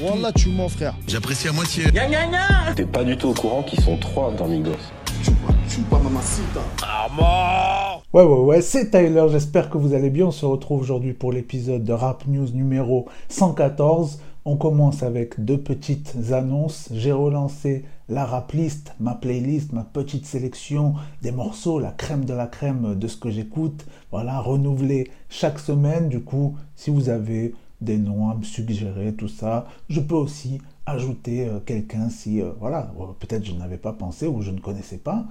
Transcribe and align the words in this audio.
Wallah, 0.00 0.32
tu 0.32 0.48
mens, 0.50 0.68
frère. 0.68 0.94
J'apprécie 1.06 1.48
à 1.48 1.52
moitié. 1.52 1.84
T'es 2.76 2.86
pas 2.86 3.04
du 3.04 3.16
tout 3.16 3.28
au 3.28 3.34
courant 3.34 3.62
qu'ils 3.62 3.80
sont 3.80 3.96
trois 3.96 4.32
dans 4.32 4.46
Migos. 4.46 4.72
Ouais, 8.12 8.22
ouais, 8.22 8.40
ouais, 8.40 8.60
c'est 8.62 8.90
Tyler, 8.90 9.26
j'espère 9.30 9.70
que 9.70 9.78
vous 9.78 9.94
allez 9.94 10.10
bien. 10.10 10.26
On 10.26 10.30
se 10.30 10.46
retrouve 10.46 10.80
aujourd'hui 10.80 11.12
pour 11.12 11.32
l'épisode 11.32 11.84
de 11.84 11.92
Rap 11.92 12.26
News 12.26 12.48
numéro 12.50 13.06
114. 13.28 14.20
On 14.44 14.56
commence 14.56 15.02
avec 15.02 15.44
deux 15.44 15.58
petites 15.58 16.14
annonces. 16.32 16.88
J'ai 16.92 17.12
relancé 17.12 17.84
la 18.08 18.24
rap 18.24 18.52
list, 18.52 18.94
ma 18.98 19.14
playlist, 19.14 19.72
ma 19.72 19.82
petite 19.82 20.24
sélection 20.24 20.94
des 21.20 21.32
morceaux, 21.32 21.78
la 21.78 21.90
crème 21.90 22.24
de 22.24 22.32
la 22.32 22.46
crème 22.46 22.94
de 22.98 23.08
ce 23.08 23.16
que 23.16 23.30
j'écoute. 23.30 23.84
Voilà, 24.10 24.40
renouvelé 24.40 25.10
chaque 25.28 25.58
semaine. 25.58 26.08
Du 26.08 26.20
coup, 26.20 26.56
si 26.76 26.90
vous 26.90 27.10
avez 27.10 27.54
des 27.80 27.98
noms 27.98 28.30
à 28.30 28.34
me 28.34 28.42
suggérer, 28.42 29.14
tout 29.14 29.28
ça, 29.28 29.66
je 29.88 30.00
peux 30.00 30.14
aussi 30.16 30.60
ajouter 30.86 31.46
euh, 31.46 31.60
quelqu'un 31.60 32.08
si, 32.08 32.40
euh, 32.40 32.50
voilà, 32.60 32.92
euh, 32.98 33.04
peut-être 33.18 33.44
je 33.44 33.52
n'avais 33.52 33.76
pas 33.76 33.92
pensé 33.92 34.26
ou 34.26 34.40
je 34.42 34.50
ne 34.50 34.58
connaissais 34.60 34.98
pas. 34.98 35.26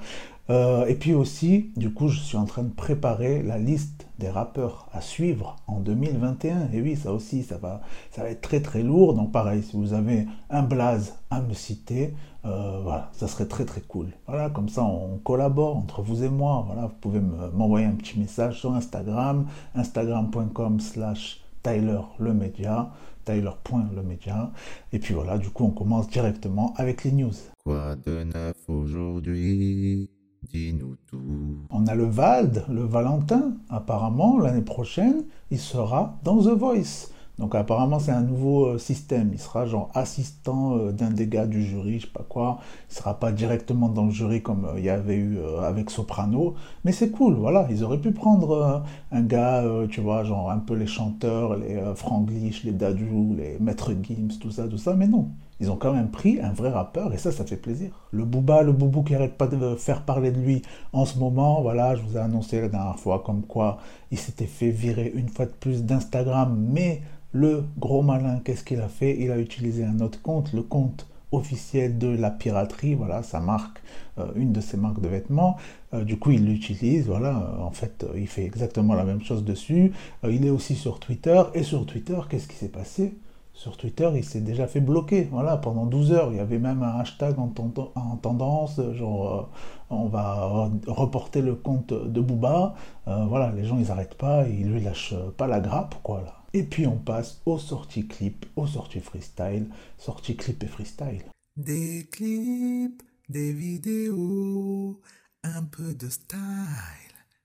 Et 0.87 0.95
puis 0.95 1.13
aussi, 1.13 1.71
du 1.75 1.91
coup, 1.93 2.07
je 2.07 2.21
suis 2.21 2.37
en 2.37 2.45
train 2.45 2.63
de 2.63 2.69
préparer 2.73 3.43
la 3.43 3.57
liste 3.57 4.07
des 4.17 4.29
rappeurs 4.29 4.87
à 4.93 5.01
suivre 5.01 5.57
en 5.67 5.81
2021. 5.81 6.69
Et 6.71 6.81
oui, 6.81 6.95
ça 6.95 7.11
aussi, 7.11 7.43
ça 7.43 7.57
va, 7.57 7.81
ça 8.11 8.23
va 8.23 8.29
être 8.29 8.39
très 8.39 8.61
très 8.61 8.81
lourd. 8.81 9.13
Donc 9.13 9.33
pareil, 9.33 9.61
si 9.61 9.75
vous 9.75 9.91
avez 9.91 10.25
un 10.49 10.63
blaze 10.63 11.15
à 11.31 11.41
me 11.41 11.53
citer, 11.53 12.13
ça 12.45 13.27
serait 13.27 13.47
très 13.47 13.65
très 13.65 13.81
cool. 13.81 14.07
Voilà, 14.25 14.49
comme 14.49 14.69
ça, 14.69 14.85
on 14.85 15.17
collabore 15.17 15.75
entre 15.75 16.01
vous 16.01 16.23
et 16.23 16.29
moi. 16.29 16.63
Voilà, 16.65 16.83
vous 16.83 16.95
pouvez 17.01 17.19
me- 17.19 17.51
m'envoyer 17.51 17.85
un 17.85 17.95
petit 17.95 18.17
message 18.17 18.57
sur 18.61 18.73
Instagram, 18.73 19.47
instagram.com 19.75 20.79
slash 20.79 21.41
Tyler 21.67 21.99
le 22.17 22.33
média, 22.33 22.91
Tyler.lemédia. 23.25 24.51
Et 24.93 24.99
puis 24.99 25.13
voilà, 25.13 25.37
du 25.37 25.49
coup, 25.49 25.65
on 25.65 25.71
commence 25.71 26.07
directement 26.07 26.73
avec 26.77 27.03
les 27.03 27.11
news. 27.11 27.33
Quoi 27.65 27.97
de 28.05 28.23
neuf 28.23 28.55
aujourd'hui? 28.69 30.09
Dis-nous 30.43 30.95
tout. 31.07 31.65
On 31.69 31.87
a 31.87 31.95
le 31.95 32.05
Vald, 32.05 32.63
le 32.69 32.83
Valentin. 32.83 33.57
Apparemment, 33.69 34.39
l'année 34.39 34.61
prochaine, 34.61 35.25
il 35.51 35.59
sera 35.59 36.17
dans 36.23 36.37
The 36.37 36.57
Voice. 36.57 37.11
Donc 37.39 37.53
apparemment, 37.53 37.99
c'est 37.99 38.11
un 38.11 38.21
nouveau 38.21 38.65
euh, 38.65 38.77
système. 38.79 39.29
Il 39.31 39.39
sera 39.39 39.65
genre 39.65 39.91
assistant 39.93 40.75
euh, 40.77 40.91
d'un 40.91 41.11
des 41.11 41.27
gars 41.27 41.45
du 41.45 41.63
jury, 41.63 41.99
je 41.99 42.05
sais 42.05 42.11
pas 42.11 42.25
quoi. 42.27 42.59
Il 42.89 42.95
sera 42.95 43.19
pas 43.19 43.31
directement 43.31 43.89
dans 43.89 44.05
le 44.05 44.11
jury 44.11 44.41
comme 44.41 44.65
euh, 44.65 44.79
il 44.79 44.85
y 44.85 44.89
avait 44.89 45.15
eu 45.17 45.37
avec 45.61 45.91
Soprano. 45.91 46.55
Mais 46.83 46.91
c'est 46.91 47.11
cool, 47.11 47.35
voilà. 47.35 47.67
Ils 47.69 47.83
auraient 47.83 48.01
pu 48.01 48.11
prendre 48.11 48.83
un 49.11 49.21
gars, 49.21 49.63
tu 49.89 50.01
vois, 50.01 50.23
genre 50.23 50.49
un 50.51 50.59
peu 50.59 50.73
les 50.73 50.87
chanteurs, 50.87 51.57
les 51.57 51.79
Franglish, 51.95 52.63
les 52.63 52.71
Dadju, 52.71 53.35
les 53.37 53.57
Maître 53.59 53.91
Gims, 54.01 54.39
tout 54.39 54.51
ça, 54.51 54.67
tout 54.67 54.77
ça. 54.77 54.95
Mais 54.95 55.07
non. 55.07 55.29
Ils 55.59 55.71
ont 55.71 55.75
quand 55.75 55.93
même 55.93 56.11
pris 56.11 56.39
un 56.39 56.51
vrai 56.51 56.69
rappeur 56.69 57.13
et 57.13 57.17
ça, 57.17 57.31
ça 57.31 57.45
fait 57.45 57.57
plaisir. 57.57 57.89
Le 58.11 58.25
Booba, 58.25 58.61
le 58.61 58.71
Boubou 58.71 59.03
qui 59.03 59.15
arrête 59.15 59.37
pas 59.37 59.47
de 59.47 59.75
faire 59.75 60.03
parler 60.03 60.31
de 60.31 60.39
lui 60.39 60.61
en 60.93 61.05
ce 61.05 61.17
moment, 61.17 61.61
voilà, 61.61 61.95
je 61.95 62.03
vous 62.03 62.15
ai 62.15 62.19
annoncé 62.19 62.61
la 62.61 62.69
dernière 62.69 62.99
fois 62.99 63.23
comme 63.25 63.41
quoi 63.41 63.79
il 64.11 64.17
s'était 64.19 64.45
fait 64.45 64.69
virer 64.69 65.11
une 65.15 65.29
fois 65.29 65.45
de 65.45 65.51
plus 65.51 65.83
d'Instagram, 65.83 66.55
mais 66.71 67.01
le 67.31 67.63
gros 67.77 68.01
malin, 68.01 68.39
qu'est-ce 68.43 68.63
qu'il 68.63 68.81
a 68.81 68.87
fait? 68.87 69.17
Il 69.19 69.31
a 69.31 69.37
utilisé 69.37 69.83
un 69.83 69.99
autre 69.99 70.21
compte, 70.21 70.53
le 70.53 70.61
compte 70.61 71.07
officiel 71.31 71.97
de 71.97 72.07
la 72.07 72.31
piraterie, 72.31 72.95
voilà, 72.95 73.21
sa 73.21 73.39
marque, 73.39 73.81
euh, 74.17 74.27
une 74.35 74.53
de 74.53 74.61
ses 74.61 74.77
marques 74.77 75.01
de 75.01 75.09
vêtements. 75.09 75.57
Euh, 75.93 76.03
du 76.03 76.17
coup, 76.17 76.31
il 76.31 76.45
l'utilise, 76.45 77.07
voilà, 77.07 77.37
euh, 77.37 77.61
en 77.63 77.71
fait, 77.71 78.05
il 78.15 78.27
fait 78.27 78.45
exactement 78.45 78.93
la 78.93 79.03
même 79.03 79.21
chose 79.21 79.43
dessus. 79.43 79.91
Il 80.23 80.45
est 80.45 80.49
aussi 80.49 80.75
sur 80.75 80.99
Twitter, 80.99 81.41
et 81.53 81.63
sur 81.63 81.85
Twitter, 81.85 82.17
qu'est-ce 82.29 82.47
qui 82.47 82.55
s'est 82.55 82.69
passé? 82.69 83.17
Sur 83.57 83.75
Twitter, 83.75 84.09
il 84.15 84.23
s'est 84.23 84.41
déjà 84.41 84.67
fait 84.67 84.79
bloquer. 84.81 85.23
Voilà, 85.25 85.57
pendant 85.57 85.85
12 85.85 86.11
heures, 86.13 86.31
il 86.31 86.37
y 86.37 86.39
avait 86.39 86.59
même 86.59 86.83
un 86.83 86.99
hashtag 86.99 87.37
en, 87.39 87.47
tend- 87.49 87.91
en 87.95 88.15
tendance, 88.17 88.79
genre 88.93 89.33
euh, 89.35 89.95
on 89.95 90.07
va 90.07 90.35
re- 90.47 90.89
reporter 90.89 91.41
le 91.41 91.55
compte 91.55 91.91
de 91.93 92.21
Booba. 92.21 92.75
Euh, 93.07 93.25
voilà, 93.25 93.51
les 93.51 93.65
gens 93.65 93.77
ils 93.79 93.87
n'arrêtent 93.87 94.15
pas, 94.17 94.47
ils 94.47 94.71
lui 94.71 94.79
lâchent 94.81 95.15
pas 95.37 95.47
la 95.47 95.59
grappe, 95.59 95.95
quoi 96.03 96.21
là. 96.21 96.33
Et 96.53 96.63
puis 96.63 96.87
on 96.87 96.97
passe 96.97 97.41
aux 97.45 97.57
sorties 97.57 98.07
clips, 98.07 98.45
aux 98.55 98.67
sorties 98.67 98.99
freestyle, 99.01 99.67
sorties 99.97 100.35
clip 100.37 100.63
et 100.63 100.67
freestyle. 100.67 101.23
Des 101.57 102.07
clips, 102.11 103.01
des 103.29 103.53
vidéos, 103.53 105.01
un 105.43 105.63
peu 105.63 105.93
de 105.95 106.09
style, 106.09 106.37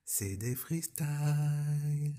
c'est 0.05 0.37
des 0.37 0.55
freestyles. 0.55 2.15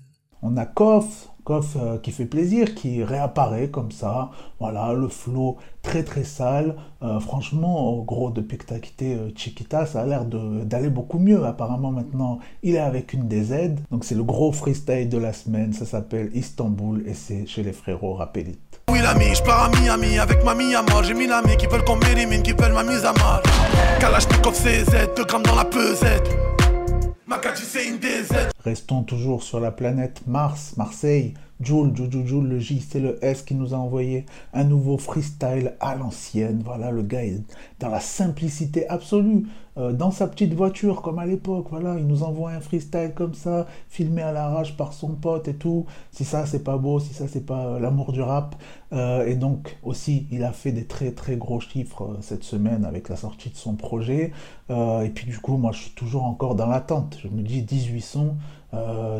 On 0.46 0.58
a 0.58 0.66
Koff, 0.66 1.30
Koff 1.42 1.74
euh, 1.76 1.96
qui 1.96 2.10
fait 2.10 2.26
plaisir, 2.26 2.74
qui 2.74 3.02
réapparaît 3.02 3.68
comme 3.68 3.90
ça. 3.90 4.30
Voilà, 4.60 4.92
le 4.92 5.08
flow 5.08 5.56
très 5.80 6.02
très 6.02 6.22
sale. 6.22 6.76
Euh, 7.02 7.18
franchement, 7.18 7.94
au 7.94 8.02
gros, 8.02 8.30
depuis 8.30 8.58
que 8.58 8.66
tu 8.66 8.74
as 8.74 8.78
quitté 8.78 9.14
euh, 9.14 9.30
Chiquita, 9.34 9.86
ça 9.86 10.02
a 10.02 10.06
l'air 10.06 10.26
d'aller 10.26 10.90
beaucoup 10.90 11.18
mieux. 11.18 11.46
Apparemment, 11.46 11.90
maintenant, 11.90 12.40
il 12.62 12.74
est 12.74 12.78
avec 12.78 13.14
une 13.14 13.26
DZ. 13.26 13.74
Donc, 13.90 14.04
c'est 14.04 14.14
le 14.14 14.22
gros 14.22 14.52
freestyle 14.52 15.08
de 15.08 15.16
la 15.16 15.32
semaine. 15.32 15.72
Ça 15.72 15.86
s'appelle 15.86 16.30
Istanbul 16.34 17.02
et 17.06 17.14
c'est 17.14 17.46
chez 17.46 17.62
les 17.62 17.72
frérots 17.72 18.12
Rapélite. 18.12 18.82
Oui 18.90 19.00
l'ami, 19.00 19.34
je 19.34 19.42
pars 19.42 19.64
avec. 19.64 21.02
J'ai 21.04 21.14
qui 22.42 22.52
ma 22.74 22.82
à 24.04 24.10
CZ, 24.52 25.14
2 25.16 25.24
grammes 25.24 25.42
dans 25.42 25.54
la 25.54 25.64
pesette. 25.64 26.28
Restons 28.64 29.02
toujours 29.02 29.42
sur 29.42 29.60
la 29.60 29.70
planète 29.70 30.22
Mars, 30.26 30.74
Marseille. 30.76 31.34
Joule, 31.60 31.96
Joule, 31.96 32.26
Joule, 32.26 32.48
le 32.48 32.58
J, 32.58 32.84
c'est 32.86 33.00
le 33.00 33.24
S 33.24 33.42
qui 33.42 33.54
nous 33.54 33.74
a 33.74 33.76
envoyé 33.76 34.26
un 34.52 34.64
nouveau 34.64 34.98
freestyle 34.98 35.74
à 35.80 35.94
l'ancienne. 35.94 36.62
Voilà, 36.64 36.90
le 36.90 37.02
gars 37.02 37.24
est 37.24 37.40
dans 37.80 37.88
la 37.88 38.00
simplicité 38.00 38.88
absolue, 38.88 39.46
euh, 39.76 39.92
dans 39.92 40.10
sa 40.10 40.28
petite 40.28 40.54
voiture 40.54 41.02
comme 41.02 41.18
à 41.18 41.26
l'époque. 41.26 41.66
Voilà, 41.70 41.96
il 41.98 42.06
nous 42.06 42.22
envoie 42.22 42.50
un 42.50 42.60
freestyle 42.60 43.12
comme 43.14 43.34
ça, 43.34 43.66
filmé 43.88 44.22
à 44.22 44.32
l'arrache 44.32 44.76
par 44.76 44.92
son 44.92 45.08
pote 45.08 45.48
et 45.48 45.54
tout. 45.54 45.86
Si 46.12 46.24
ça, 46.24 46.46
c'est 46.46 46.62
pas 46.62 46.76
beau, 46.76 47.00
si 47.00 47.12
ça, 47.14 47.26
c'est 47.28 47.44
pas 47.44 47.66
euh, 47.66 47.80
l'amour 47.80 48.12
du 48.12 48.22
rap. 48.22 48.54
Euh, 48.92 49.26
et 49.26 49.34
donc, 49.34 49.76
aussi, 49.82 50.26
il 50.30 50.44
a 50.44 50.52
fait 50.52 50.72
des 50.72 50.84
très 50.84 51.12
très 51.12 51.36
gros 51.36 51.60
chiffres 51.60 52.16
cette 52.20 52.44
semaine 52.44 52.84
avec 52.84 53.08
la 53.08 53.16
sortie 53.16 53.50
de 53.50 53.56
son 53.56 53.74
projet. 53.74 54.32
Et 54.70 55.10
puis, 55.14 55.26
du 55.26 55.38
coup, 55.38 55.56
moi, 55.58 55.72
je 55.72 55.82
suis 55.82 55.90
toujours 55.90 56.24
encore 56.24 56.54
dans 56.54 56.66
l'attente. 56.66 57.18
Je 57.22 57.28
me 57.28 57.42
dis 57.42 57.62
18 57.62 58.00
sons. 58.00 58.36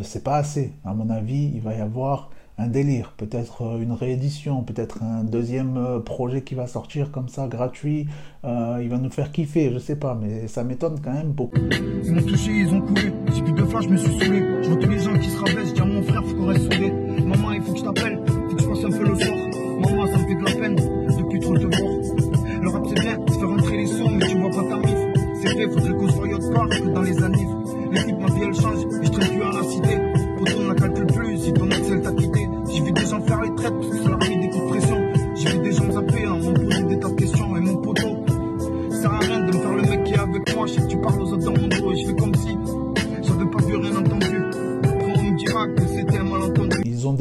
C'est 0.02 0.24
pas 0.24 0.36
assez. 0.36 0.72
À 0.84 0.94
mon 0.94 1.10
avis, 1.10 1.50
il 1.54 1.60
va 1.60 1.74
y 1.74 1.80
avoir 1.80 2.30
un 2.56 2.68
délire, 2.68 3.12
peut-être 3.16 3.78
une 3.80 3.92
réédition, 3.92 4.62
peut-être 4.62 5.02
un 5.02 5.24
deuxième 5.24 5.76
euh, 5.76 5.98
projet 5.98 6.42
qui 6.42 6.54
va 6.54 6.66
sortir 6.66 7.10
comme 7.10 7.28
ça, 7.28 7.48
gratuit. 7.48 8.06
Euh, 8.44 8.78
il 8.80 8.88
va 8.88 8.98
nous 8.98 9.10
faire 9.10 9.32
kiffer, 9.32 9.72
je 9.72 9.78
sais 9.78 9.96
pas, 9.96 10.14
mais 10.20 10.46
ça 10.46 10.62
m'étonne 10.62 11.00
quand 11.02 11.12
même 11.12 11.32
beaucoup. 11.32 11.60
Ils 12.04 12.12
m'ont 12.12 12.22
touché, 12.22 12.52
ils 12.52 12.72
ont 12.72 12.80
coulé. 12.80 13.12
J'ai 13.34 13.42
plus 13.42 13.52
de 13.52 13.64
flash, 13.64 13.84
je 13.84 13.88
me 13.88 13.96
suis 13.96 14.18
saoulé. 14.18 14.62
Je 14.62 14.68
vois 14.70 14.80
tous 14.80 14.88
les 14.88 15.00
gens 15.00 15.18
qui 15.18 15.30
se 15.30 15.38
rabaissent. 15.38 15.68
Je 15.68 15.74
dis 15.74 15.80
à 15.80 15.84
mon 15.84 16.02
frère, 16.02 16.24
faut 16.24 16.36
qu'on 16.36 16.46
reste 16.46 16.72
soudés. 16.72 16.92
Maman, 17.24 17.52
il 17.52 17.62
faut 17.62 17.72
que 17.72 17.78
je 17.78 17.84
t'appelle. 17.84 18.20
Faut 18.26 18.56
que 18.56 18.62
je 18.62 18.68
passe 18.68 18.84
un 18.84 18.98
peu 18.98 19.08
le 19.08 19.14
soir. 19.16 19.43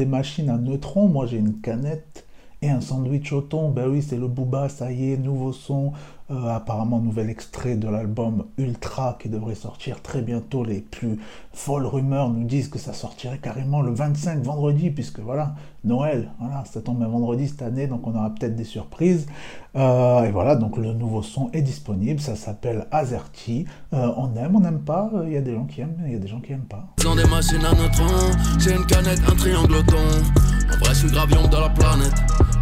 Des 0.04 0.10
machines 0.10 0.50
à 0.50 0.58
neutrons, 0.58 1.08
moi 1.08 1.26
j'ai 1.28 1.38
une 1.38 1.62
canette 1.62 2.13
et 2.64 2.70
un 2.70 2.82
sandwich 2.82 3.32
au 3.34 3.42
thon. 3.42 3.70
Ben 3.70 3.88
oui, 3.88 4.02
c'est 4.02 4.18
le 4.18 4.28
Booba, 4.28 4.70
ça 4.70 4.92
y 4.92 5.12
est, 5.12 5.18
nouveau 5.18 5.52
son. 5.52 5.92
Euh, 6.32 6.56
apparemment, 6.56 7.00
nouvel 7.00 7.30
extrait 7.30 7.76
de 7.76 7.90
l'album 7.90 8.46
Ultra 8.58 9.18
qui 9.22 9.28
devrait 9.28 9.56
sortir 9.56 10.02
très 10.02 10.22
bientôt. 10.22 10.64
Les 10.64 10.80
plus 10.80 11.20
folles 11.52 11.86
rumeurs 11.86 12.30
nous 12.30 12.46
disent 12.46 12.70
que 12.70 12.80
ça 12.80 12.94
sortirait 12.94 13.40
carrément 13.40 13.82
le 13.82 13.92
25 13.92 14.42
vendredi, 14.42 14.90
puisque 14.90 15.20
voilà, 15.20 15.54
Noël, 15.84 16.32
voilà, 16.40 16.64
ça 16.64 16.82
tombe 16.82 17.04
un 17.04 17.10
vendredi 17.10 17.50
cette 17.50 17.62
année, 17.62 17.88
donc 17.88 18.08
on 18.08 18.16
aura 18.16 18.30
peut-être 18.30 18.56
des 18.56 18.64
surprises. 18.64 19.28
Euh, 19.76 20.24
et 20.24 20.32
voilà, 20.32 20.56
donc 20.56 20.78
le 20.78 20.94
nouveau 20.94 21.24
son 21.24 21.52
est 21.52 21.62
disponible, 21.62 22.22
ça 22.22 22.38
s'appelle 22.38 22.88
Azerty. 22.92 23.66
Euh, 23.94 24.10
on 24.16 24.34
aime, 24.38 24.56
on 24.56 24.62
n'aime 24.62 24.80
pas, 24.80 25.12
il 25.26 25.34
y 25.34 25.38
a 25.38 25.42
des 25.42 25.54
gens 25.54 25.66
qui 25.66 25.82
aiment, 25.82 26.02
il 26.06 26.14
y 26.14 26.16
a 26.16 26.20
des 26.20 26.30
gens 26.30 26.40
qui 26.40 26.54
aiment 26.54 26.62
pas. 26.62 26.88
Ont 27.06 27.16
des 27.16 27.26
machines 27.26 27.66
à 27.66 27.76
neutrons, 27.76 28.32
une 28.66 28.86
canette, 28.86 29.22
un 29.30 29.36
triangle 29.36 29.76
au 29.76 29.84
thon. 29.84 30.53
En 30.74 30.78
vrai, 30.78 30.90
je 30.90 31.08
suis 31.08 31.12
dans 31.12 31.60
la 31.60 31.70
planète. 31.70 32.14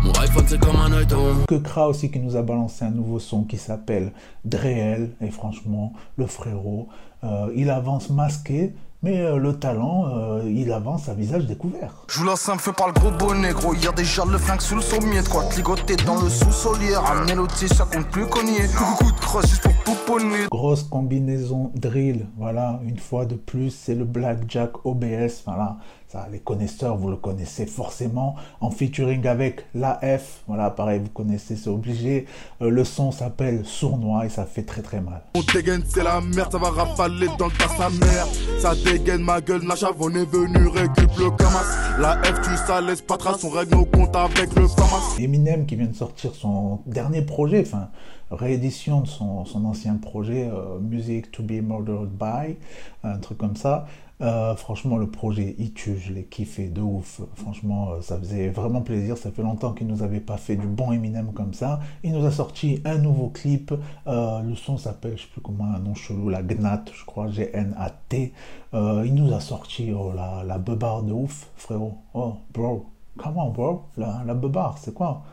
Mon 0.03 0.11
iPhone, 0.13 0.43
c'est 0.45 0.59
comme 0.59 0.75
un 0.75 0.91
œilleton. 0.91 1.45
Que 1.47 1.55
Kra 1.55 1.87
aussi 1.87 2.11
qui 2.11 2.19
nous 2.19 2.35
a 2.35 2.41
balancé 2.41 2.83
un 2.83 2.89
nouveau 2.89 3.19
son 3.19 3.43
qui 3.43 3.57
s'appelle 3.57 4.11
Dreel. 4.43 5.11
Et 5.21 5.29
franchement, 5.29 5.93
le 6.17 6.25
frérot, 6.25 6.89
euh, 7.23 7.51
il 7.55 7.69
avance 7.69 8.09
masqué, 8.09 8.73
mais 9.01 9.21
euh, 9.21 9.37
le 9.37 9.57
talent, 9.57 10.07
euh, 10.07 10.43
il 10.45 10.73
avance 10.73 11.07
à 11.07 11.13
visage 11.13 11.45
découvert. 11.45 12.05
Je 12.09 12.19
vous 12.19 12.25
lance 12.25 12.49
un 12.49 12.57
feu 12.57 12.73
par 12.73 12.87
le 12.87 12.93
gros 12.93 13.11
bonnet, 13.11 13.53
gros. 13.53 13.73
Y'a 13.75 13.91
déjà 13.91 14.25
le 14.25 14.37
flingue 14.37 14.61
sous 14.61 14.75
le 14.75 14.81
sommier. 14.81 15.21
De 15.21 15.29
quoi 15.29 15.45
te 15.45 15.55
ligoter 15.55 15.95
dans 15.95 16.21
le 16.21 16.29
sous-solière. 16.29 17.05
Amener 17.05 17.35
l'outil, 17.35 17.69
ça 17.69 17.85
compte 17.85 18.07
plus 18.07 18.27
cogner. 18.27 18.67
Coucou 18.77 19.11
de 19.11 19.19
crosse 19.19 19.47
juste 19.47 19.63
pour 19.63 19.73
pouponner. 19.95 20.47
Grosse 20.51 20.83
combinaison 20.83 21.71
drill, 21.75 22.27
voilà, 22.37 22.79
une 22.85 22.97
fois 22.97 23.25
de 23.25 23.35
plus, 23.35 23.69
c'est 23.69 23.95
le 23.95 24.05
Blackjack 24.05 24.85
OBS, 24.85 25.43
voilà, 25.45 25.77
ça, 26.11 26.27
les 26.29 26.39
connaisseurs, 26.39 26.97
vous 26.97 27.09
le 27.09 27.15
connaissez 27.15 27.65
forcément, 27.65 28.35
en 28.59 28.69
featuring 28.69 29.25
avec 29.27 29.65
l'AF, 29.73 30.41
voilà, 30.45 30.69
pareil, 30.69 30.99
vous 30.99 31.09
connaissez, 31.09 31.55
c'est 31.55 31.69
obligé, 31.69 32.25
Euh, 32.61 32.69
le 32.69 32.83
son 32.83 33.11
s'appelle 33.11 33.61
Sournois 33.65 34.25
et 34.25 34.29
ça 34.29 34.45
fait 34.45 34.63
très 34.63 34.81
très 34.81 34.99
mal. 34.99 35.21
On 35.35 35.41
dégaine, 35.53 35.83
c'est 35.87 36.03
la 36.03 36.19
merde, 36.19 36.51
ça 36.51 36.57
va 36.57 36.69
rafaler 36.69 37.27
dans 37.39 37.45
le 37.45 37.51
tas 37.53 37.69
sa 37.77 37.89
mère. 37.89 38.27
Ça 38.59 38.73
dégaine 38.75 39.21
ma 39.23 39.39
gueule, 39.39 39.63
la 39.65 39.75
chavonne 39.75 40.17
est 40.17 40.29
venue, 40.29 40.67
récup 40.67 41.11
le 41.17 41.31
camas. 41.31 41.63
La 41.99 42.21
F, 42.23 42.41
tu 42.41 42.55
ça 42.67 42.81
laisse 42.81 43.01
pas 43.01 43.17
trace, 43.17 43.43
on 43.43 43.49
règle 43.49 43.75
nos 43.75 43.85
comptes 43.85 44.15
avec 44.15 44.53
le 44.55 44.67
FAMAS. 44.67 45.17
Eminem 45.19 45.65
qui 45.65 45.75
vient 45.75 45.87
de 45.87 45.95
sortir 45.95 46.35
son 46.35 46.81
dernier 46.85 47.21
projet, 47.21 47.63
enfin 47.65 47.87
réédition 48.31 49.01
de 49.01 49.07
son, 49.07 49.45
ancien 49.65 49.95
projet 49.95 50.49
euh, 50.51 50.79
Music 50.79 51.31
to 51.31 51.43
be 51.43 51.61
Murdered 51.61 52.09
by, 52.09 52.55
un 53.03 53.17
truc 53.17 53.37
comme 53.37 53.55
ça. 53.55 53.85
Euh, 54.21 54.55
franchement, 54.55 54.97
le 54.97 55.09
projet 55.09 55.55
il 55.57 55.71
je 55.75 56.13
l'ai 56.13 56.25
kiffé 56.25 56.67
de 56.69 56.79
ouf. 56.79 57.21
Franchement, 57.35 57.89
euh, 57.89 58.01
ça 58.01 58.19
faisait 58.19 58.49
vraiment 58.49 58.81
plaisir. 58.81 59.17
Ça 59.17 59.31
fait 59.31 59.41
longtemps 59.41 59.73
qu'il 59.73 59.87
nous 59.87 60.03
avait 60.03 60.19
pas 60.19 60.37
fait 60.37 60.55
du 60.55 60.67
bon 60.67 60.91
Eminem 60.91 61.33
comme 61.33 61.55
ça. 61.55 61.79
Il 62.03 62.13
nous 62.13 62.23
a 62.25 62.31
sorti 62.31 62.81
un 62.85 62.99
nouveau 62.99 63.29
clip. 63.29 63.73
Le 64.05 64.55
son 64.55 64.77
s'appelle, 64.77 65.17
je 65.17 65.23
sais 65.23 65.29
plus 65.31 65.41
comment, 65.41 65.65
un 65.65 65.79
nom 65.79 65.95
chelou, 65.95 66.29
la 66.29 66.43
Gnat, 66.43 66.85
je 66.93 67.03
crois, 67.05 67.29
G-N-A-T. 67.29 68.33
Il 68.73 69.15
nous 69.15 69.33
a 69.33 69.39
sorti 69.39 69.91
oh, 69.91 70.11
la, 70.15 70.43
la 70.43 70.59
de 70.59 71.11
ouf, 71.11 71.49
frérot. 71.55 71.97
Oh, 72.13 72.35
bro, 72.53 72.85
comment, 73.17 73.49
bro 73.49 73.85
La, 73.97 74.23
la 74.25 74.35
c'est 74.77 74.93
quoi? 74.93 75.23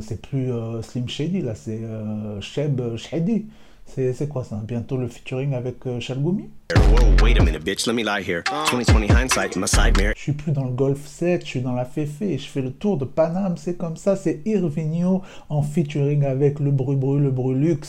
C'est 0.00 0.20
plus 0.20 0.52
euh, 0.52 0.82
Slim 0.82 1.08
Shady, 1.08 1.42
là, 1.42 1.54
c'est 1.54 1.82
euh, 1.82 2.40
Sheb 2.40 2.96
Shady. 2.96 3.46
C'est 3.86 4.28
quoi 4.28 4.44
ça? 4.44 4.62
Bientôt 4.66 4.96
le 4.96 5.08
featuring 5.08 5.54
avec 5.54 5.86
euh, 5.86 6.00
Shalgoumi 6.00 6.48
Whoa, 6.74 7.22
wait 7.22 7.38
a 7.38 7.42
minute, 7.44 7.62
bitch. 7.62 7.86
Let 7.86 7.92
me 7.92 8.02
lie 8.04 8.22
here. 8.22 8.42
2020 8.70 9.10
hindsight, 9.10 9.54
my 9.56 9.66
side 9.68 9.98
mirror. 9.98 10.14
Je 10.16 10.22
suis 10.22 10.32
plus 10.32 10.50
dans 10.52 10.64
le 10.64 10.70
Golf 10.72 11.06
7, 11.06 11.42
je 11.44 11.46
suis 11.46 11.60
dans 11.60 11.74
la 11.74 11.84
Féfé, 11.84 12.38
je 12.38 12.48
fais 12.48 12.62
le 12.62 12.72
tour 12.72 12.96
de 12.96 13.04
Paname, 13.04 13.58
c'est 13.58 13.76
comme 13.76 13.96
ça, 13.98 14.16
c'est 14.16 14.40
Irvinho 14.46 15.20
en 15.50 15.60
featuring 15.62 16.24
avec 16.24 16.60
le 16.60 16.70
Bru 16.70 16.96
Bru, 16.96 17.20
le 17.20 17.30
Brulux, 17.30 17.80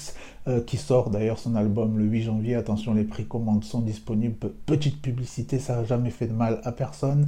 euh, 0.48 0.60
qui 0.62 0.76
sort 0.78 1.10
d'ailleurs 1.10 1.40
son 1.40 1.56
album 1.56 1.98
le 1.98 2.04
8 2.04 2.24
janvier. 2.24 2.56
Attention, 2.56 2.94
les 2.94 3.06
précommandes 3.06 3.64
sont 3.64 3.80
disponibles. 3.80 4.36
Pe- 4.36 4.52
Petite 4.66 5.02
publicité, 5.02 5.58
ça 5.58 5.78
n'a 5.78 5.86
jamais 5.86 6.10
fait 6.12 6.28
de 6.28 6.34
mal 6.34 6.60
à 6.66 6.72
personne. 6.74 7.28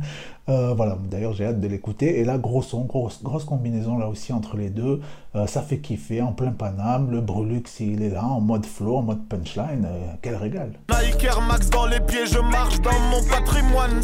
Euh, 0.50 0.74
voilà, 0.76 0.98
d'ailleurs 1.10 1.34
j'ai 1.34 1.46
hâte 1.46 1.60
de 1.62 1.68
l'écouter. 1.68 2.20
Et 2.20 2.26
là, 2.26 2.38
gros 2.38 2.62
son, 2.62 2.84
grosse, 2.84 3.24
grosse 3.24 3.44
combinaison 3.46 3.98
là 3.98 4.08
aussi 4.10 4.34
entre 4.34 4.58
les 4.58 4.70
deux. 4.70 5.00
Euh, 5.36 5.48
ça 5.48 5.62
fait 5.62 5.80
kiffer 5.80 6.22
en 6.22 6.32
plein 6.34 6.52
Paname. 6.52 7.10
Le 7.12 7.22
Brulux, 7.22 7.64
il 7.80 8.02
est 8.04 8.10
là 8.10 8.24
en 8.26 8.40
mode 8.42 8.66
flow, 8.66 8.98
en 8.98 9.02
mode 9.04 9.26
punchline. 9.28 9.86
Euh, 9.86 10.12
quel 10.22 10.36
régal. 10.36 10.72
Nike 10.92 11.28
Max 11.42 11.70
dans 11.70 11.86
les 11.86 12.00
pieds, 12.00 12.26
je 12.26 12.40
marche 12.40 12.80
dans 12.82 13.00
mon 13.12 13.22
patrimoine. 13.30 14.02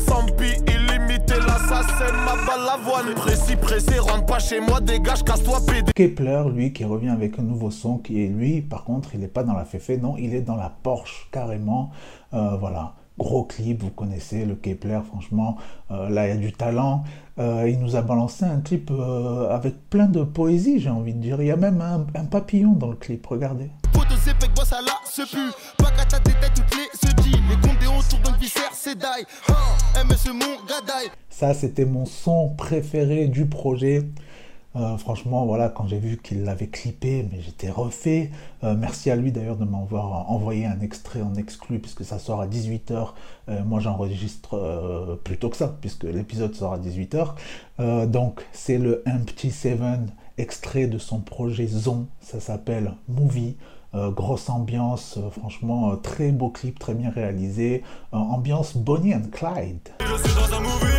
Illimité, 0.68 1.36
là. 1.46 1.54
Précis, 3.62 3.98
rentre 4.00 4.40
chez 4.42 4.60
moi, 4.60 4.82
dégage, 4.82 5.24
casse-toi, 5.24 5.60
PD. 5.66 5.92
Kepler, 5.94 6.44
lui, 6.54 6.74
qui 6.74 6.86
revient 6.86 7.10
avec 7.10 7.40
un 7.40 7.44
nouveau 7.44 7.72
son, 7.72 7.98
qui 7.98 8.24
est 8.24 8.28
lui, 8.28 8.62
par 8.62 8.84
contre, 8.84 9.16
il 9.16 9.22
n'est 9.22 9.28
pas 9.28 9.44
dans 9.44 9.54
la 9.54 9.66
Féfé, 9.66 9.98
non, 9.98 10.16
il 10.18 10.34
est 10.34 10.42
dans 10.42 10.56
la 10.56 10.72
Porsche, 10.84 11.30
carrément. 11.32 11.92
Euh, 12.34 12.58
voilà, 12.58 12.94
gros 13.18 13.44
clip, 13.44 13.82
vous 13.82 13.90
connaissez 13.90 14.46
le 14.46 14.56
Kepler, 14.56 15.00
franchement, 15.08 15.58
euh, 15.92 16.10
là, 16.10 16.28
il 16.28 16.30
y 16.30 16.38
a 16.38 16.38
du 16.38 16.52
talent. 16.52 17.04
Euh, 17.40 17.70
il 17.70 17.80
nous 17.80 17.96
a 17.96 18.02
balancé 18.02 18.46
un 18.46 18.60
clip 18.60 18.92
avec 19.50 19.90
plein 19.90 20.08
de 20.08 20.24
poésie, 20.24 20.80
j'ai 20.80 20.90
envie 20.90 21.14
de 21.14 21.20
dire. 21.20 21.42
Il 21.42 21.48
y 21.48 21.52
a 21.52 21.58
même 21.58 21.82
un 21.82 22.26
papillon 22.26 22.74
dans 22.74 22.90
le 22.90 22.96
clip, 22.96 23.26
regardez. 23.26 23.70
Ça, 31.30 31.54
c'était 31.54 31.84
mon 31.84 32.06
son 32.06 32.50
préféré 32.50 33.28
du 33.28 33.46
projet. 33.48 34.04
Euh, 34.76 34.98
franchement, 34.98 35.46
voilà, 35.46 35.68
quand 35.68 35.88
j'ai 35.88 36.00
vu 36.00 36.18
qu'il 36.18 36.46
l'avait 36.46 36.68
clippé, 36.68 37.28
mais 37.32 37.42
j'étais 37.42 37.70
refait. 37.70 38.32
Euh, 38.64 38.76
merci 38.78 39.12
à 39.12 39.18
lui 39.18 39.34
d'ailleurs 39.34 39.58
de 39.58 39.66
m'avoir 39.66 40.32
envoyé 40.32 40.66
un 40.66 40.80
extrait 40.80 41.22
en 41.22 41.36
exclu, 41.36 41.80
puisque 41.80 42.06
ça 42.06 42.18
sort 42.18 42.40
à 42.40 42.48
18h. 42.48 43.10
Euh, 43.50 43.64
moi, 43.66 43.82
j'enregistre 43.82 45.20
plus 45.26 45.38
tôt 45.38 45.50
que 45.50 45.58
ça, 45.58 45.76
puisque 45.82 46.06
l'épisode 46.06 46.56
sort 46.56 46.74
à 46.74 46.80
18h. 46.80 47.34
Euh, 47.82 48.06
donc, 48.06 48.46
c'est 48.54 48.78
le 48.78 49.04
Empty 49.06 49.52
Seven, 49.52 50.08
extrait 50.38 50.88
de 50.88 50.98
son 50.98 51.20
projet 51.20 51.68
Zon. 51.68 52.08
Ça 52.22 52.40
s'appelle 52.40 52.94
Movie. 53.10 53.58
Euh, 53.96 54.10
grosse 54.10 54.50
ambiance, 54.50 55.18
euh, 55.18 55.30
franchement, 55.30 55.92
euh, 55.92 55.96
très 55.98 56.32
beau 56.32 56.50
clip, 56.50 56.80
très 56.80 56.96
bien 56.96 57.10
réalisé. 57.10 57.84
Ambiance 58.12 58.76
Bonnie 58.76 59.14
and 59.14 59.30
Clyde. 59.32 59.90
Je 60.00 60.28
suis 60.28 60.36
dans 60.36 60.58
un 60.58 60.62
movie. 60.62 60.94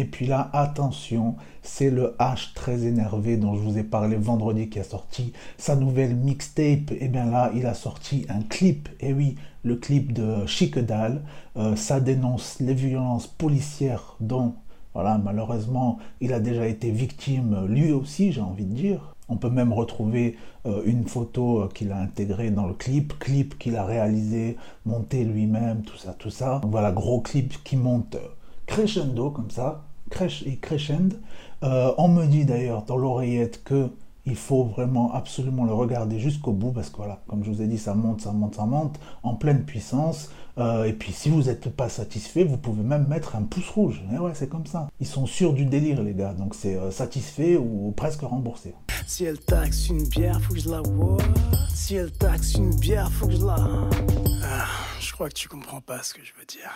Et 0.00 0.06
puis 0.06 0.24
là, 0.24 0.48
attention, 0.54 1.36
c'est 1.62 1.90
le 1.90 2.16
H 2.18 2.54
très 2.54 2.84
énervé 2.84 3.36
dont 3.36 3.54
je 3.54 3.60
vous 3.60 3.76
ai 3.76 3.82
parlé 3.82 4.16
vendredi 4.16 4.70
qui 4.70 4.78
a 4.78 4.84
sorti 4.84 5.34
sa 5.58 5.76
nouvelle 5.76 6.16
mixtape. 6.16 6.92
Et 6.98 7.08
bien 7.08 7.26
là, 7.26 7.50
il 7.54 7.66
a 7.66 7.74
sorti 7.74 8.24
un 8.30 8.40
clip. 8.40 8.88
Et 9.00 9.12
oui, 9.12 9.36
le 9.62 9.76
clip 9.76 10.14
de 10.14 10.46
Chiquedal. 10.46 11.22
Euh, 11.58 11.76
ça 11.76 12.00
dénonce 12.00 12.60
les 12.60 12.72
violences 12.72 13.26
policières 13.26 14.16
dont, 14.20 14.54
voilà, 14.94 15.18
malheureusement, 15.18 15.98
il 16.20 16.32
a 16.32 16.40
déjà 16.40 16.66
été 16.66 16.90
victime 16.90 17.66
lui 17.66 17.92
aussi, 17.92 18.32
j'ai 18.32 18.40
envie 18.40 18.64
de 18.64 18.74
dire. 18.74 19.14
On 19.28 19.36
peut 19.36 19.50
même 19.50 19.72
retrouver 19.72 20.36
euh, 20.66 20.82
une 20.84 21.06
photo 21.06 21.60
euh, 21.60 21.68
qu'il 21.68 21.92
a 21.92 21.98
intégrée 21.98 22.50
dans 22.50 22.66
le 22.66 22.74
clip, 22.74 23.16
clip 23.20 23.56
qu'il 23.58 23.76
a 23.76 23.84
réalisé, 23.84 24.56
monté 24.84 25.24
lui-même, 25.24 25.82
tout 25.82 25.96
ça, 25.96 26.14
tout 26.18 26.30
ça. 26.30 26.60
Voilà, 26.64 26.90
gros 26.90 27.20
clip 27.20 27.62
qui 27.62 27.76
monte 27.76 28.16
euh, 28.16 28.28
crescendo 28.66 29.30
comme 29.30 29.50
ça, 29.50 29.84
crescendo. 30.10 31.16
On 31.62 32.08
me 32.08 32.26
dit 32.26 32.44
d'ailleurs 32.44 32.82
dans 32.82 32.96
l'oreillette 32.96 33.62
que 33.62 33.90
il 34.26 34.36
faut 34.36 34.64
vraiment 34.64 35.12
absolument 35.14 35.64
le 35.64 35.72
regarder 35.72 36.18
jusqu'au 36.18 36.52
bout 36.52 36.72
parce 36.72 36.90
que 36.90 36.96
voilà, 36.96 37.20
comme 37.26 37.44
je 37.44 37.50
vous 37.50 37.62
ai 37.62 37.66
dit, 37.66 37.78
ça 37.78 37.94
monte, 37.94 38.20
ça 38.20 38.32
monte, 38.32 38.54
ça 38.54 38.66
monte 38.66 39.00
en 39.22 39.34
pleine 39.34 39.64
puissance. 39.64 40.30
Euh, 40.58 40.84
et 40.84 40.92
puis 40.92 41.12
si 41.12 41.30
vous 41.30 41.44
n'êtes 41.44 41.70
pas 41.70 41.88
satisfait, 41.88 42.44
vous 42.44 42.58
pouvez 42.58 42.82
même 42.82 43.06
mettre 43.06 43.36
un 43.36 43.42
pouce 43.42 43.68
rouge. 43.70 44.02
Et 44.12 44.18
ouais, 44.18 44.32
c'est 44.34 44.48
comme 44.48 44.66
ça. 44.66 44.88
Ils 45.00 45.06
sont 45.06 45.26
sûrs 45.26 45.54
du 45.54 45.64
délire, 45.64 46.02
les 46.02 46.12
gars. 46.12 46.34
Donc 46.34 46.54
c'est 46.54 46.76
euh, 46.76 46.90
satisfait 46.90 47.56
ou 47.56 47.92
presque 47.96 48.20
remboursé. 48.20 48.74
Si 49.06 49.24
elle 49.24 49.38
taxe 49.38 49.88
une 49.88 50.06
bière, 50.06 50.40
faut 50.40 50.54
que 50.54 50.60
je 50.60 50.68
la 50.68 50.82
vois. 50.82 51.18
Si 51.74 51.94
elle 51.94 52.12
taxe 52.12 52.54
une 52.54 52.74
bière, 52.76 53.10
faut 53.10 53.26
que 53.26 53.34
je 53.34 53.44
la. 53.44 53.56
Ah, 54.44 54.66
je 55.00 55.12
crois 55.12 55.28
que 55.28 55.34
tu 55.34 55.48
comprends 55.48 55.80
pas 55.80 56.02
ce 56.02 56.12
que 56.12 56.20
je 56.22 56.32
veux 56.38 56.46
dire. 56.46 56.70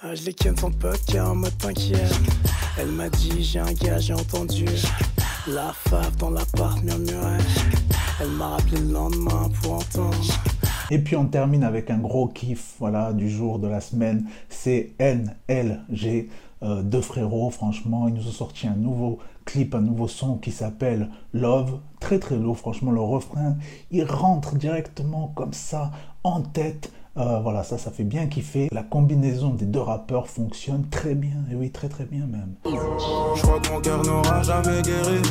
Ah, 0.00 0.14
je 0.14 0.24
les 0.24 0.34
ken 0.34 0.56
son 0.56 0.70
pote 0.70 1.00
qui 1.04 1.18
a 1.18 1.26
un 1.26 1.34
mode 1.34 1.56
t'inquiète. 1.58 2.20
Elle 2.78 2.92
m'a 2.92 3.08
dit, 3.08 3.42
j'ai 3.42 3.58
un 3.58 3.72
gars, 3.72 3.98
j'ai 3.98 4.14
entendu. 4.14 4.66
La 5.46 5.74
dans 6.18 6.30
l'appart 6.30 6.82
murmurait. 6.82 7.36
Elle 8.18 8.30
m'a 8.30 8.48
rappelé 8.48 8.78
le 8.80 8.92
lendemain 8.92 9.50
pour 9.60 9.74
entendre. 9.74 10.16
Et 10.90 10.98
puis 10.98 11.16
on 11.16 11.26
termine 11.26 11.64
avec 11.64 11.90
un 11.90 11.98
gros 11.98 12.28
kiff 12.28 12.76
voilà, 12.78 13.12
du 13.12 13.28
jour, 13.28 13.58
de 13.58 13.68
la 13.68 13.82
semaine. 13.82 14.26
C'est 14.48 14.94
NLG, 14.98 16.30
euh, 16.62 16.82
deux 16.82 17.02
frérots. 17.02 17.50
Franchement, 17.50 18.08
ils 18.08 18.14
nous 18.14 18.26
ont 18.26 18.32
sorti 18.32 18.66
un 18.66 18.76
nouveau 18.76 19.18
clip, 19.44 19.74
un 19.74 19.82
nouveau 19.82 20.08
son 20.08 20.38
qui 20.38 20.50
s'appelle 20.50 21.10
Love. 21.34 21.78
Très 22.00 22.18
très 22.18 22.36
lourd, 22.36 22.56
franchement, 22.56 22.90
le 22.90 23.02
refrain, 23.02 23.56
il 23.90 24.04
rentre 24.04 24.54
directement 24.56 25.30
comme 25.34 25.52
ça 25.52 25.90
en 26.22 26.40
tête. 26.40 26.90
Euh, 27.16 27.38
voilà, 27.40 27.62
ça, 27.62 27.78
ça 27.78 27.90
fait 27.92 28.02
bien 28.02 28.26
kiffer. 28.26 28.68
La 28.72 28.82
combinaison 28.82 29.50
des 29.50 29.66
deux 29.66 29.80
rappeurs 29.80 30.26
fonctionne 30.28 30.88
très 30.88 31.14
bien, 31.14 31.44
et 31.50 31.54
oui, 31.54 31.70
très 31.70 31.88
très 31.88 32.04
bien 32.04 32.26
même. 32.26 32.54
Je 32.64 33.42
crois 33.42 33.60
que 33.60 33.70
mon 33.70 33.80
cœur 33.80 34.02
n'aura 34.04 34.42
jamais 34.42 34.82
guéri. 34.82 35.22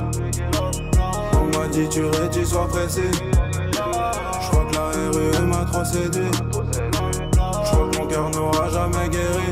On 1.34 1.58
m'a 1.58 1.68
dit 1.68 1.90
tu 1.90 2.02
tu 2.32 2.46
sois 2.46 2.68
pressé. 2.70 3.02
Je 3.12 4.50
crois 4.50 4.66
que 4.66 4.75
la 4.75 5.42
RUE 5.42 5.48
m'a 5.48 5.66
trop 5.66 5.84
séduit. 5.84 6.32
Je 6.32 7.72
crois 7.72 7.90
que 7.90 7.98
mon 7.98 8.08
cœur 8.08 8.30
n'aura 8.30 8.70
jamais 8.70 9.10
guéri. 9.10 9.52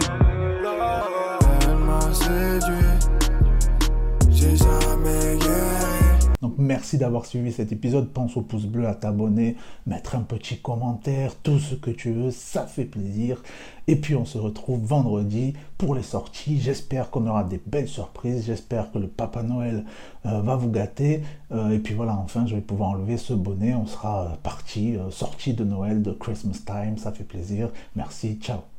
Merci 6.62 6.98
d'avoir 6.98 7.26
suivi 7.26 7.52
cet 7.52 7.72
épisode. 7.72 8.10
Pense 8.10 8.38
au 8.38 8.42
pouce 8.42 8.66
bleu, 8.66 8.88
à 8.88 8.96
t'abonner, 8.96 9.58
mettre 9.86 10.16
un 10.16 10.22
petit 10.22 10.58
commentaire, 10.58 11.36
tout 11.36 11.60
ce 11.60 11.76
que 11.76 11.92
tu 11.92 12.12
veux, 12.12 12.32
ça 12.32 12.66
fait 12.66 12.86
plaisir. 12.86 13.42
Et 13.88 13.96
puis 13.96 14.16
on 14.16 14.26
se 14.26 14.38
retrouve 14.38 14.82
vendredi 14.84 15.54
pour 15.78 15.96
les 15.96 16.04
sorties. 16.04 16.62
J'espère 16.62 17.10
qu'on 17.10 17.28
aura 17.28 17.44
des 17.44 17.62
belles 17.66 17.88
surprises. 17.88 18.46
J'espère 18.46 18.92
que 18.92 19.00
le 19.00 19.08
Papa 19.08 19.44
Noël 19.44 19.86
euh, 20.26 20.42
va 20.42 20.56
vous 20.56 20.70
gâter. 20.70 21.24
Euh, 21.52 21.72
et 21.72 21.80
puis 21.80 21.94
voilà, 21.94 22.16
enfin, 22.16 22.46
je 22.46 22.56
vais 22.56 22.62
pouvoir 22.62 22.92
enlever 22.92 23.18
ce 23.18 23.34
bonnet. 23.34 23.74
On 23.74 23.86
sera 23.86 24.38
parti, 24.44 24.96
sorti 25.10 25.54
de 25.54 25.64
Noël, 25.64 26.02
de 26.02 26.12
Christmas 26.12 26.62
time. 26.66 26.98
Ça 26.98 27.12
fait 27.12 27.24
plaisir. 27.24 27.70
Merci. 27.96 28.38
Ciao. 28.42 28.71